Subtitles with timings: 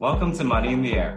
[0.00, 1.16] Welcome to Money in the Air,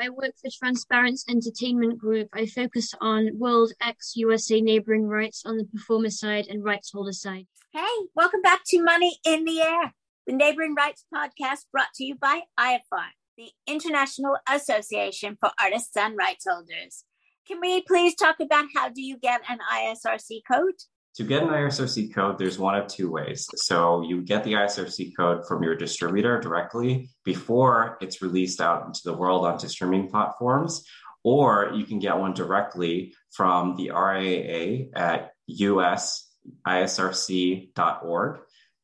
[0.01, 2.29] I work for Transparence Entertainment Group.
[2.33, 7.11] I focus on World X USA neighboring rights on the performer side and rights holder
[7.11, 7.45] side.
[7.71, 9.93] Hey, welcome back to Money in the Air,
[10.25, 16.17] the Neighboring Rights podcast brought to you by IAFAR, the International Association for Artists and
[16.17, 17.05] Rights Holders.
[17.47, 20.81] Can we please talk about how do you get an ISRC code?
[21.15, 23.45] To get an ISRC code, there's one of two ways.
[23.55, 29.01] So you get the ISRC code from your distributor directly before it's released out into
[29.03, 30.85] the world onto streaming platforms,
[31.23, 36.29] or you can get one directly from the RIAA at usisrc.org.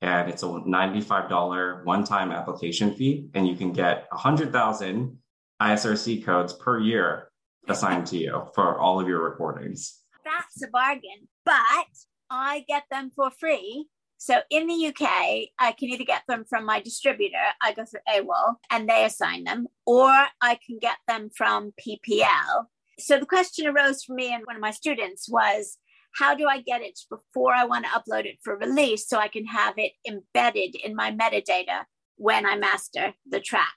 [0.01, 5.17] And it's a $95 one time application fee, and you can get 100,000
[5.61, 7.29] ISRC codes per year
[7.69, 9.97] assigned to you for all of your recordings.
[10.23, 11.87] That's a bargain, but
[12.29, 13.87] I get them for free.
[14.17, 18.01] So in the UK, I can either get them from my distributor, I go through
[18.09, 22.65] AWAL and they assign them, or I can get them from PPL.
[22.99, 25.77] So the question arose for me and one of my students was,
[26.15, 29.27] how do I get it before I want to upload it for release so I
[29.27, 31.83] can have it embedded in my metadata
[32.15, 33.75] when I master the track?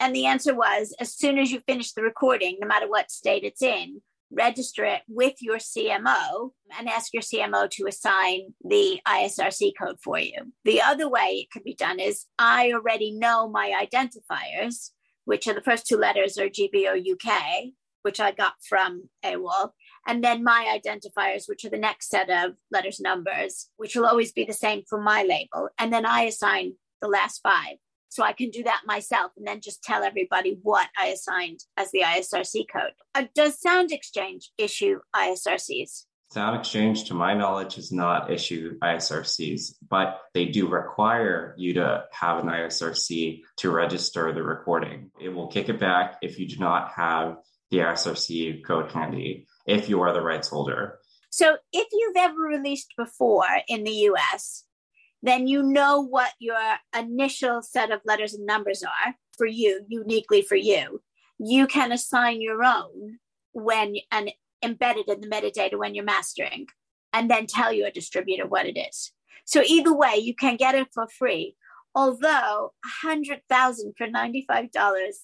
[0.00, 3.44] And the answer was as soon as you finish the recording, no matter what state
[3.44, 4.00] it's in,
[4.34, 10.18] register it with your CMO and ask your CMO to assign the ISRC code for
[10.18, 10.52] you.
[10.64, 14.90] The other way it could be done is I already know my identifiers,
[15.24, 19.74] which are the first two letters are GBO UK, which I got from AWAL,
[20.06, 24.32] and then my identifiers, which are the next set of letters numbers, which will always
[24.32, 25.68] be the same for my label.
[25.78, 27.76] And then I assign the last five.
[28.14, 31.90] So I can do that myself and then just tell everybody what I assigned as
[31.90, 32.92] the ISRC code.
[33.12, 36.04] Uh, does SoundExchange issue ISRCs?
[36.32, 42.38] SoundExchange, to my knowledge, does not issue ISRCs, but they do require you to have
[42.38, 45.10] an ISRC to register the recording.
[45.20, 47.38] It will kick it back if you do not have
[47.72, 51.00] the ISRC code handy, if you are the rights holder.
[51.30, 54.62] So if you've ever released before in the US,
[55.26, 56.58] then you know what your
[56.96, 61.02] initial set of letters and numbers are for you, uniquely for you.
[61.38, 63.18] You can assign your own
[63.52, 64.30] when and
[64.64, 66.66] embed it in the metadata when you're mastering,
[67.12, 69.12] and then tell your distributor what it is.
[69.44, 71.56] So either way, you can get it for free.
[71.94, 75.20] Although a hundred thousand for ninety-five dollars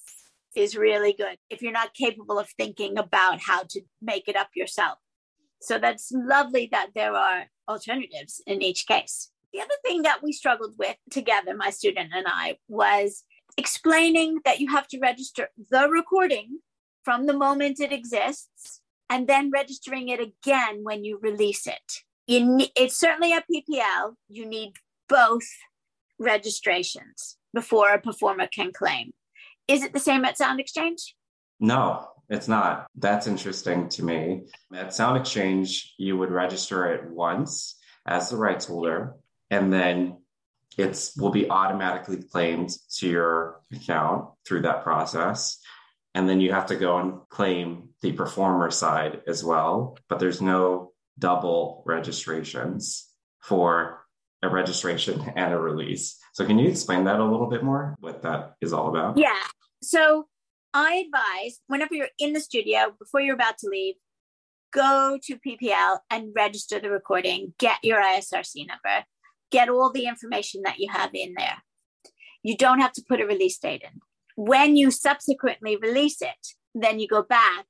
[0.57, 4.49] is really good if you're not capable of thinking about how to make it up
[4.55, 4.99] yourself.
[5.61, 9.31] So that's lovely that there are alternatives in each case.
[9.53, 13.25] The other thing that we struggled with together, my student and I, was
[13.57, 16.61] explaining that you have to register the recording
[17.05, 21.93] from the moment it exists and then registering it again when you release it.
[22.27, 24.15] You, it's certainly a PPL.
[24.29, 24.75] You need
[25.09, 25.49] both
[26.19, 29.13] registrations before a performer can claim.
[29.67, 31.01] Is it the same at SoundExchange?
[31.59, 32.87] No, it's not.
[32.95, 34.43] That's interesting to me.
[34.73, 39.15] At SoundExchange, you would register it once as the rights holder
[39.51, 40.19] and then
[40.79, 45.59] it's will be automatically claimed to your account through that process.
[46.15, 49.99] And then you have to go and claim the performer side as well.
[50.09, 53.09] But there's no double registrations
[53.43, 54.05] for
[54.43, 56.19] a registration and a release.
[56.33, 59.19] So can you explain that a little bit more what that is all about?
[59.19, 59.43] Yeah.
[59.83, 60.27] So
[60.73, 63.97] i advise whenever you're in the studio before you're about to leave
[64.73, 67.55] go to ppl and register the recording.
[67.59, 69.05] Get your isrc number
[69.51, 71.63] get all the information that you have in there.
[72.43, 74.01] You don't have to put a release date in.
[74.37, 77.67] When you subsequently release it, then you go back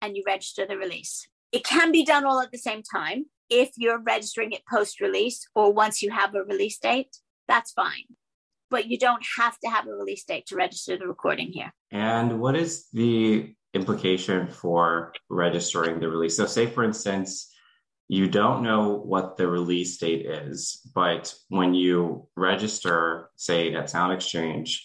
[0.00, 1.26] and you register the release.
[1.50, 3.26] It can be done all at the same time.
[3.50, 7.16] If you're registering it post release or once you have a release date,
[7.48, 8.04] that's fine.
[8.70, 11.72] But you don't have to have a release date to register the recording here.
[11.90, 16.36] And what is the implication for registering the release?
[16.36, 17.53] So, say for instance,
[18.08, 24.78] you don't know what the release date is, but when you register, say at SoundExchange,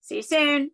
[0.00, 0.72] See you soon.